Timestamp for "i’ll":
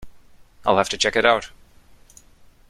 0.65-0.79